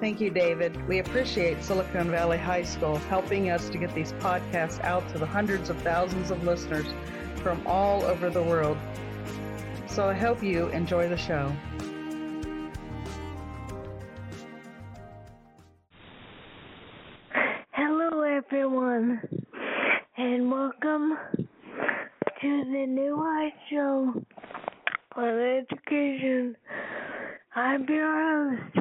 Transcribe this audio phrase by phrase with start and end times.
[0.00, 0.88] Thank you, David.
[0.88, 5.26] We appreciate Silicon Valley High School helping us to get these podcasts out to the
[5.26, 6.86] hundreds of thousands of listeners
[7.36, 8.78] from all over the world.
[9.88, 11.52] So I hope you enjoy the show.
[17.72, 19.20] Hello, everyone,
[20.16, 24.14] and welcome to the New Heights Show
[25.14, 26.56] on Education.
[27.54, 28.79] I'm your host,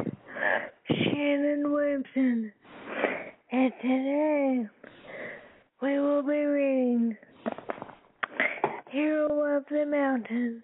[1.20, 2.54] Shannon Williamson,
[3.52, 4.66] and today
[5.81, 7.17] we will be reading
[8.89, 10.64] Hero of the Mountain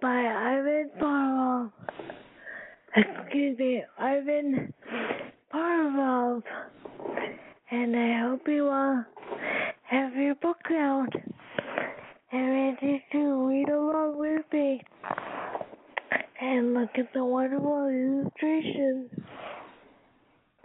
[0.00, 1.72] by Ivan Parlov.
[2.96, 4.72] Excuse me, Ivan
[5.52, 6.42] Parlov.
[7.70, 9.04] And I hope you all
[9.82, 11.12] have your book out
[12.32, 14.80] and ready to read along with me
[16.40, 19.10] and look at the wonderful illustrations.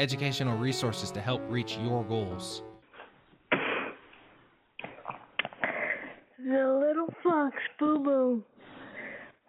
[0.00, 2.62] educational resources to help reach your goals.
[6.38, 8.42] The little fox Boo Boo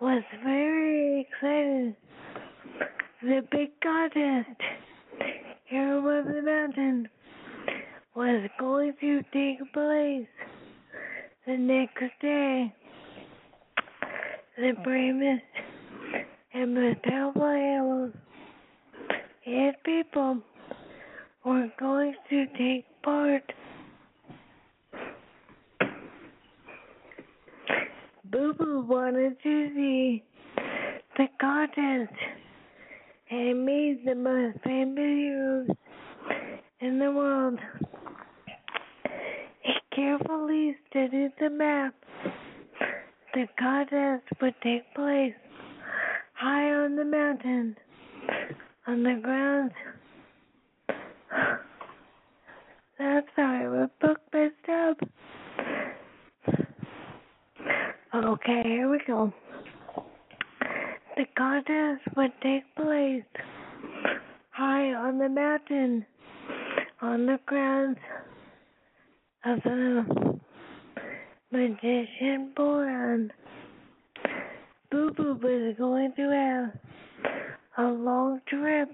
[0.01, 1.95] was very excited.
[3.23, 4.61] The big contest,
[5.65, 7.07] Hero of the Mountain,
[8.13, 10.27] was going to take place
[11.47, 12.73] the next day.
[14.57, 15.43] The bravest
[16.53, 18.13] and most powerful animals
[19.45, 20.37] and people
[21.43, 23.43] were going to take part.
[28.25, 30.23] Boo Boo wanted to see
[31.17, 32.13] the contest
[33.29, 35.69] and made the most famous heroes
[36.79, 37.59] in the world.
[39.63, 41.93] He carefully studied the map.
[43.33, 45.33] The contest would take place
[46.33, 47.75] high on the mountain,
[48.87, 49.71] on the ground.
[52.97, 54.97] That's how sorry, my book messed up.
[58.13, 59.33] Okay, here we go.
[61.17, 63.23] The contest would take place
[64.51, 66.05] high on the mountain,
[67.01, 67.97] on the grounds
[69.45, 70.39] of the
[71.51, 73.31] magician born.
[74.89, 76.90] Boo Boo was going to have
[77.77, 78.89] a long trip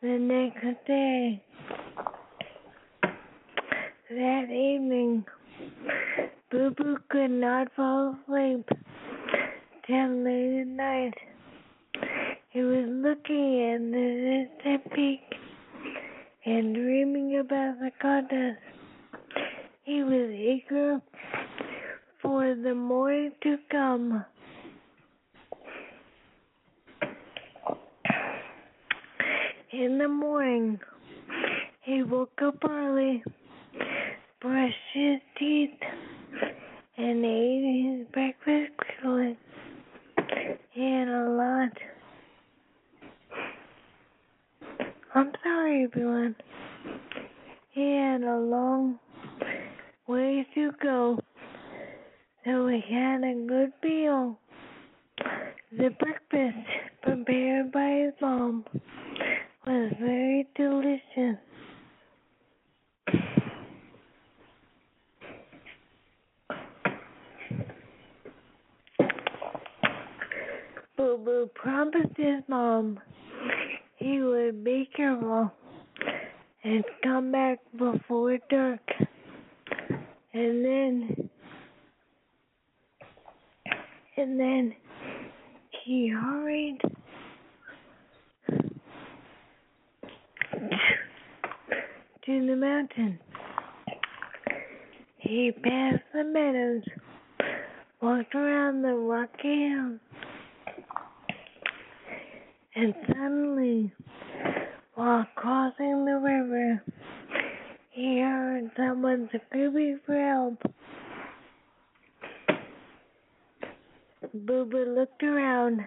[0.00, 1.42] the next day.
[4.10, 5.24] That evening,
[6.50, 8.68] Boo Boo could not fall asleep
[9.86, 11.14] till late at night.
[12.50, 15.20] He was looking at the distant peak
[16.46, 18.60] and dreaming about the contest.
[19.82, 21.00] He was eager
[22.22, 24.24] for the morning to come.
[29.78, 30.80] In the morning,
[31.82, 33.22] he woke up early,
[34.40, 35.70] brushed his teeth,
[36.96, 39.38] and ate his breakfast quickly.
[40.72, 41.78] He had a lot.
[45.14, 46.34] I'm sorry, everyone.
[47.70, 48.98] He had a long
[50.08, 51.20] way to go,
[52.44, 54.40] so he had a good meal.
[55.70, 56.66] The breakfast
[57.00, 58.64] prepared by his mom
[59.68, 61.38] was very delicious.
[70.96, 72.98] Boo Boo promised his mom
[73.96, 75.50] he would be careful
[76.62, 78.86] and come back before dark.
[80.34, 81.30] And then,
[84.18, 84.74] and then
[85.70, 86.82] he hurried
[92.26, 93.18] to the mountain.
[95.16, 96.82] He passed the meadows,
[98.02, 100.00] walked around the rocky hills,
[102.76, 103.92] and suddenly,
[104.98, 106.82] while crossing the river,
[107.90, 110.60] he heard someone's screaming for help.
[114.34, 115.82] Boo Boo looked around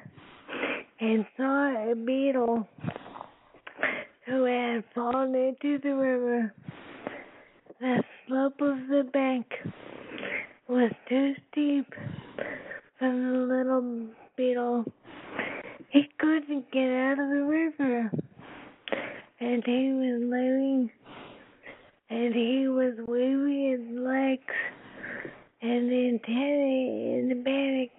[1.01, 2.65] and saw a beetle
[4.25, 6.53] who had fallen into the river.
[7.81, 9.45] The slope of the bank
[10.69, 11.87] was too steep
[12.97, 14.85] for the little beetle.
[15.89, 18.11] He couldn't get out of the river,
[19.41, 20.91] and he was laying,
[22.11, 24.53] and he was waving his legs
[25.63, 27.91] and antennae in the panic.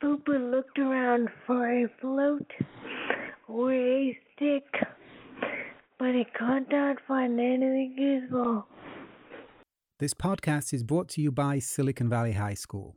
[0.00, 2.50] Boo looked around for a float
[3.46, 4.64] or a stick,
[5.98, 8.66] but he could not find anything useful.
[9.98, 12.96] This podcast is brought to you by Silicon Valley High School,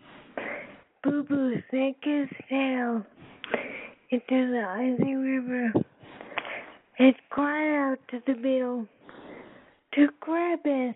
[1.03, 3.03] Boo Boo sank his tail
[4.11, 5.73] into the icy river
[6.99, 8.87] and cried out to the beetle
[9.95, 10.95] to grab it.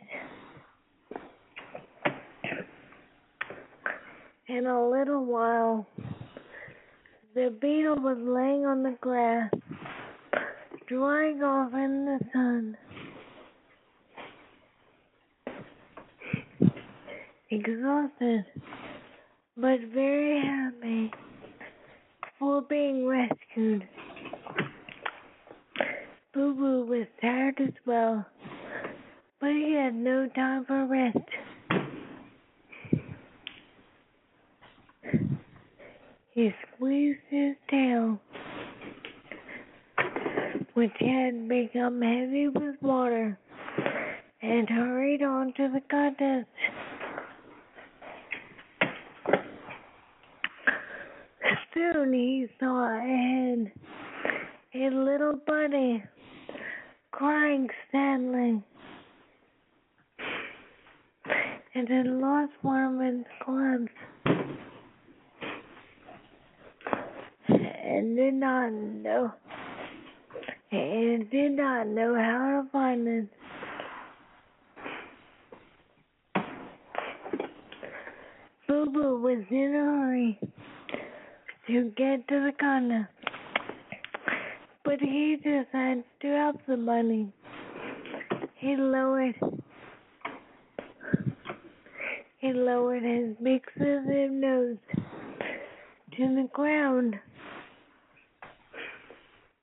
[4.48, 5.88] In a little while,
[7.34, 9.52] the beetle was laying on the grass,
[10.88, 12.78] drying off in the sun.
[17.50, 18.46] Exhausted,
[19.58, 21.12] but very happy
[22.38, 23.88] for being rescued.
[26.34, 28.26] Boo Boo was tired as well,
[29.40, 31.18] but he had no time for rest.
[36.32, 38.20] He squeezed his tail,
[40.74, 43.40] which had become heavy with water,
[44.42, 46.50] and hurried on to the contest.
[51.76, 53.70] Soon he saw ahead
[54.76, 56.02] a little bunny
[57.12, 58.64] crying sadly
[61.74, 63.28] and had lost one of its
[67.50, 69.34] and did not know
[70.72, 73.28] and did not know how to find it.
[78.66, 80.40] Boo Boo was in a hurry
[81.68, 83.10] to get to the corner,
[84.84, 87.32] but he decided to help the bunny.
[88.56, 89.36] He lowered
[92.38, 94.78] he lowered his big sensitive nose
[96.18, 97.16] to the ground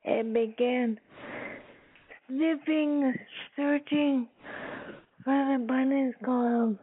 [0.03, 0.99] and began
[2.27, 3.13] sniffing,
[3.55, 4.27] searching
[5.23, 6.77] for the bunny's glove.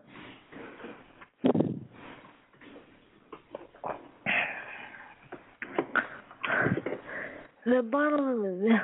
[7.66, 8.80] The bottle of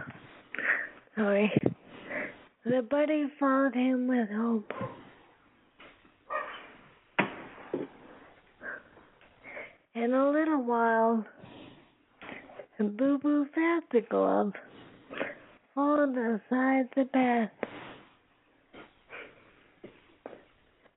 [1.17, 1.51] sorry.
[2.67, 4.71] The bunny followed him with hope.
[9.95, 11.25] In a little while,
[12.79, 14.53] Boo Boo found the glove,
[15.75, 17.51] on the side of the path.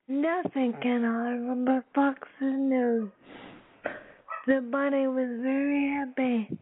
[0.09, 3.09] Nothing can harm but Fox's nose.
[4.47, 6.57] The bunny was very happy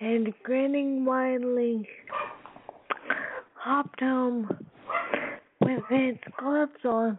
[0.00, 1.88] and grinning widely,
[3.54, 4.48] hopped home
[5.60, 7.18] with its gloves on.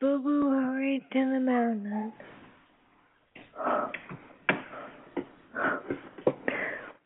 [0.00, 2.12] Boo Boo hurried to the mountain.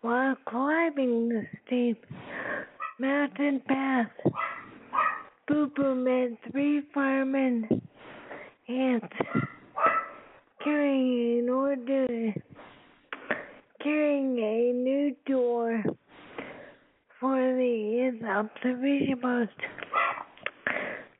[0.01, 2.05] While climbing the steep
[2.99, 4.11] mountain path,
[5.47, 7.83] Boo Boo met three firemen
[8.69, 9.07] ants
[10.63, 12.35] carrying an order,
[13.83, 15.83] carrying a new door
[17.19, 19.51] for the observation post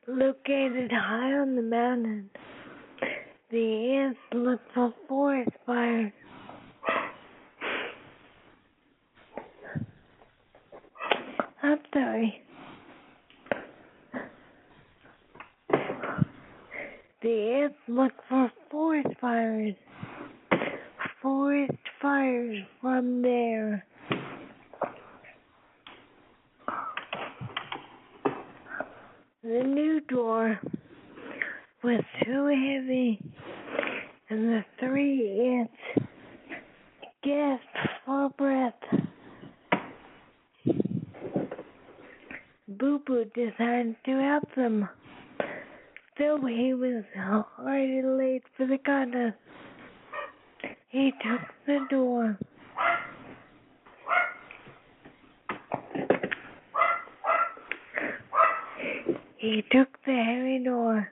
[0.07, 2.29] located high on the mountain.
[3.51, 6.11] The ants looked for forest fires.
[11.61, 12.41] I'm sorry.
[17.21, 19.75] The ants look for forest fires.
[21.21, 23.85] Forest fires from there.
[29.41, 30.59] The new door
[31.81, 33.19] was too heavy,
[34.29, 36.09] and the three ants
[37.23, 38.73] gasped for breath.
[42.67, 44.89] Boo Boo decided to help them,
[46.19, 47.05] though he was
[47.57, 49.37] already late for the contest.
[50.93, 52.37] He took the door.
[59.37, 61.11] He took the heavy door,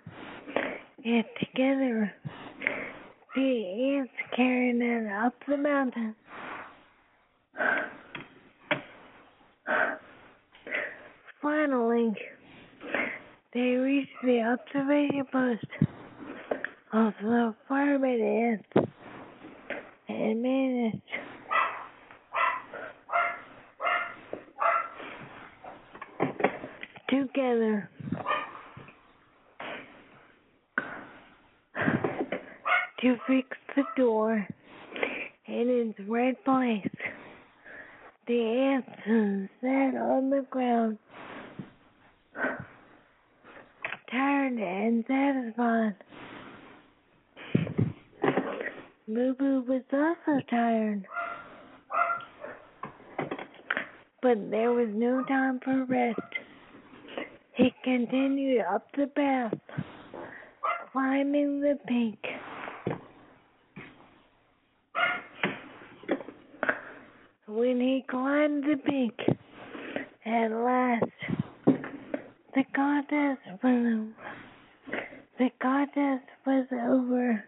[1.03, 2.13] and together
[3.35, 6.15] the ants carried it up the mountain.
[11.41, 12.13] Finally,
[13.51, 15.65] they reached the observation post
[16.93, 18.80] of the fireman ants
[20.21, 21.01] and managed
[27.09, 27.89] together
[33.01, 34.47] to fix the door
[35.47, 36.87] in its right place.
[38.27, 38.89] The ants
[39.61, 40.99] sat on the ground,
[44.09, 45.95] tired and satisfied.
[49.13, 51.05] Boo Boo was also tired.
[54.21, 56.19] But there was no time for rest.
[57.55, 59.53] He continued up the path,
[60.93, 62.25] climbing the peak.
[67.47, 69.19] When he climbed the peak,
[70.25, 71.03] at last,
[72.55, 74.07] the contest was,
[75.37, 77.43] the contest was over.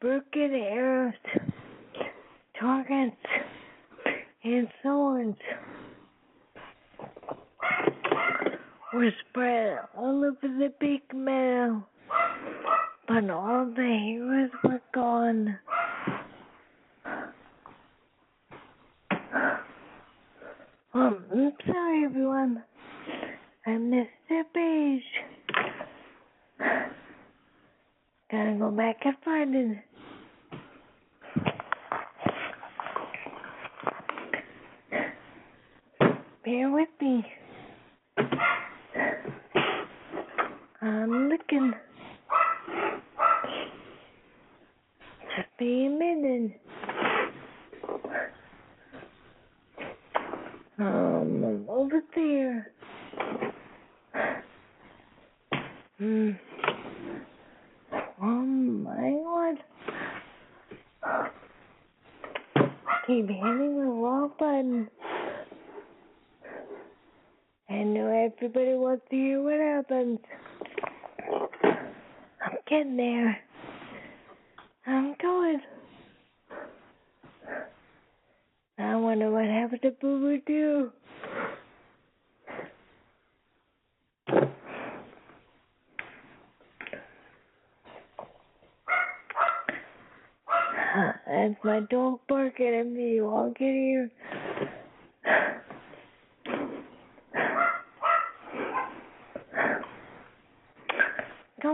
[0.00, 1.12] Broken arrows,
[2.60, 3.16] targets,
[4.44, 5.36] and swords
[8.94, 11.84] were spread all over the big meadow,
[13.08, 15.58] but all the heroes were gone.
[20.94, 22.62] Um, I'm sorry, everyone.
[23.66, 25.02] I missed a page.
[28.30, 29.78] Gotta go back and find it.
[36.44, 37.24] Bear with me.
[40.80, 41.74] I'm looking.
[45.36, 45.86] Just be.
[50.78, 52.72] Um, I'm over there.
[55.98, 56.30] Hmm.
[58.22, 59.56] Oh my god.
[63.06, 64.88] Keep hitting the wrong button.
[67.70, 70.18] I know everybody wants to hear what happens.
[72.42, 73.38] I'm getting there.
[74.86, 75.60] I'm going.
[78.78, 80.92] I wonder what happened to Boo Boo Doo.
[91.26, 93.20] That's my dog barking at me.
[93.20, 94.10] All get here.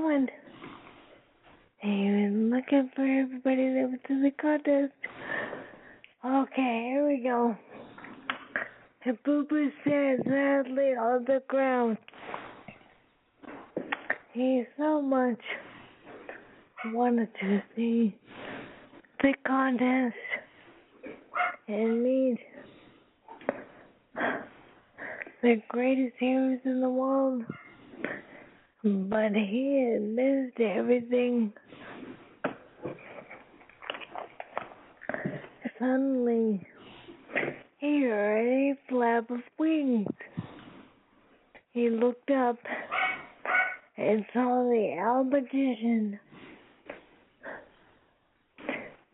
[0.04, 0.28] Come on.
[1.78, 4.92] He was looking for everybody that was in the contest.
[6.23, 7.56] Okay, here we go.
[9.06, 11.96] The boo boo sat sadly on the ground.
[14.34, 15.40] He so much
[16.92, 18.14] wanted to see
[19.23, 20.16] the contest
[21.66, 22.38] and meet
[25.42, 27.44] the greatest heroes in the world.
[28.86, 31.54] But he had missed everything.
[35.78, 36.66] Suddenly,
[37.78, 40.06] he heard a flap of wings.
[41.72, 42.58] He looked up
[43.96, 46.20] and saw the magician.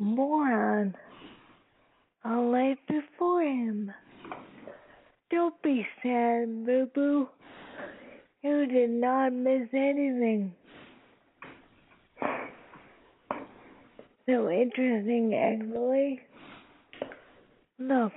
[0.00, 0.96] Moron,
[2.24, 3.92] a light before him.
[5.30, 7.28] Don't be sad, Boo Boo.
[8.42, 10.54] You did not miss anything.
[14.26, 16.20] So interesting, actually.
[17.78, 18.12] Look,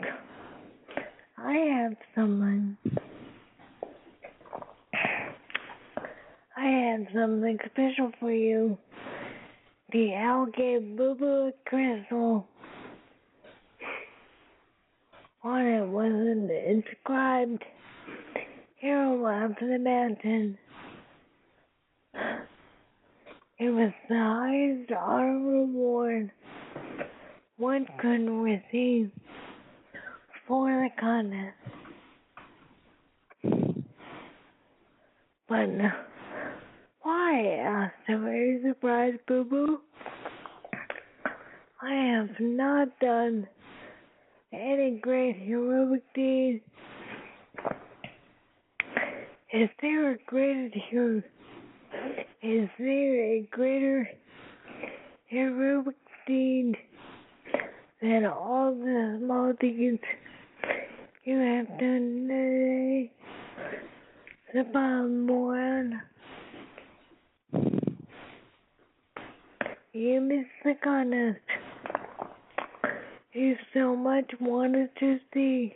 [1.37, 2.77] I have something.
[6.55, 8.77] I have something special for you.
[9.91, 12.47] The alligator boo boo crystal.
[15.43, 17.65] On it wasn't inscribed
[18.83, 20.57] Hero to the Mountain.
[23.57, 26.29] It was the highest honor reward
[27.55, 29.09] one could receive
[30.45, 31.55] for the contest.
[35.47, 35.69] But
[37.03, 37.61] why?
[37.63, 39.79] asked a very surprised Boo Boo.
[41.81, 43.47] I have not done
[44.51, 46.63] any great heroic deed.
[49.53, 51.23] Is there a greater?
[52.41, 54.09] Is there a greater
[55.27, 55.95] heroic
[56.25, 56.75] deed
[58.01, 60.01] than all the small deeds
[61.23, 63.11] you have done today?
[64.55, 66.01] The bottom one.
[69.93, 71.37] You missed the contest.
[73.33, 75.75] You so much wanted to see.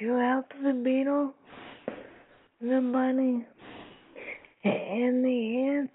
[0.00, 1.34] To help the beetle,
[2.60, 3.46] the bunny,
[4.64, 5.92] and the ants.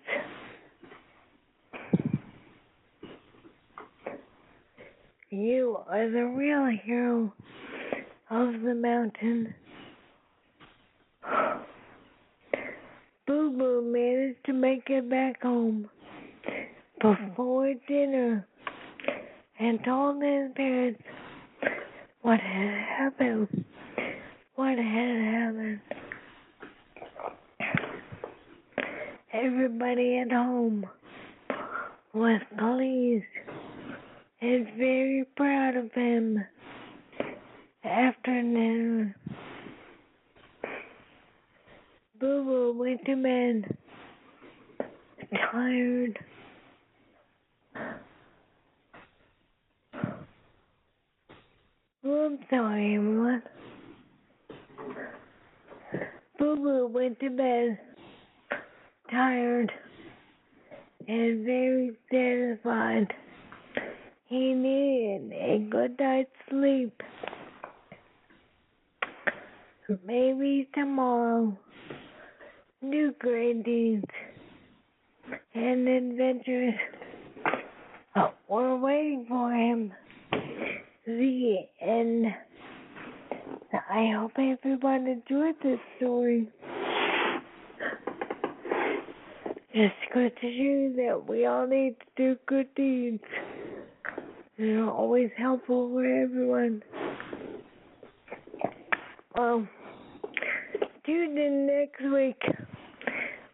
[5.29, 7.33] You are the real hero
[8.29, 9.53] of the mountain.
[13.27, 15.89] Boo Boo managed to make it back home
[17.01, 18.47] before dinner
[19.59, 21.01] and told his parents
[22.21, 23.65] what had happened.
[24.55, 25.79] What had happened.
[29.33, 30.85] Everybody at home
[32.13, 33.25] was pleased
[34.41, 36.45] and very proud of him.
[37.83, 39.15] Afternoon.
[42.19, 43.75] Boo Boo went to bed,
[45.51, 46.19] tired.
[52.05, 53.43] Oh, I'm sorry, everyone.
[56.37, 57.79] Boo Boo went to bed,
[59.13, 59.71] tired,
[61.07, 63.13] and very satisfied.
[64.25, 67.01] He needed a good night's sleep.
[70.05, 71.55] Maybe tomorrow,
[72.81, 74.05] new great deeds
[75.53, 76.73] and adventures
[78.15, 79.93] oh, were waiting for him.
[81.05, 82.27] The end.
[83.73, 86.47] I hope everyone enjoyed this story.
[89.75, 93.23] It's good to show that we all need to do good deeds.
[94.55, 96.83] They're always helpful for everyone.
[99.35, 99.67] Well,
[101.07, 102.39] tune in next week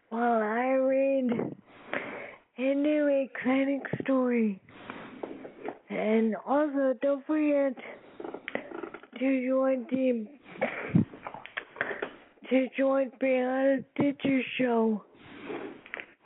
[0.10, 1.54] while I read
[2.58, 4.62] a new exciting story.
[5.90, 7.78] And also, don't forget
[9.20, 10.28] to join the
[12.50, 15.06] to join Brianna Stitcher show.